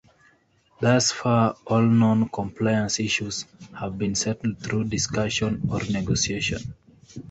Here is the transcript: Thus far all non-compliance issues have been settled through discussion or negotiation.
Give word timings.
Thus 0.79 1.11
far 1.11 1.57
all 1.67 1.83
non-compliance 1.83 2.99
issues 2.99 3.45
have 3.79 3.99
been 3.99 4.15
settled 4.15 4.57
through 4.57 4.85
discussion 4.85 5.69
or 5.71 5.79
negotiation. 5.91 6.73